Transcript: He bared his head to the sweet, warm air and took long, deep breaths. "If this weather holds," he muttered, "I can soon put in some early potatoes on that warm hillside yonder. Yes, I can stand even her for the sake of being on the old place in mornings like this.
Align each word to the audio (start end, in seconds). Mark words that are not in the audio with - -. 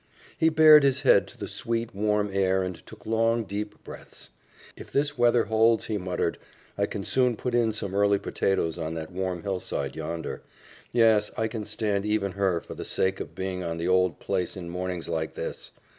He 0.35 0.49
bared 0.49 0.81
his 0.81 1.01
head 1.03 1.27
to 1.27 1.37
the 1.37 1.47
sweet, 1.47 1.93
warm 1.93 2.31
air 2.33 2.63
and 2.63 2.83
took 2.87 3.05
long, 3.05 3.43
deep 3.43 3.83
breaths. 3.83 4.31
"If 4.75 4.89
this 4.91 5.15
weather 5.15 5.43
holds," 5.45 5.85
he 5.85 5.99
muttered, 5.99 6.39
"I 6.75 6.87
can 6.87 7.03
soon 7.03 7.35
put 7.35 7.53
in 7.53 7.71
some 7.71 7.93
early 7.93 8.17
potatoes 8.17 8.79
on 8.79 8.95
that 8.95 9.11
warm 9.11 9.43
hillside 9.43 9.95
yonder. 9.95 10.41
Yes, 10.91 11.29
I 11.37 11.47
can 11.47 11.65
stand 11.65 12.03
even 12.07 12.31
her 12.31 12.59
for 12.61 12.73
the 12.73 12.83
sake 12.83 13.19
of 13.19 13.35
being 13.35 13.63
on 13.63 13.77
the 13.77 13.87
old 13.87 14.19
place 14.19 14.57
in 14.57 14.71
mornings 14.71 15.07
like 15.07 15.35
this. 15.35 15.69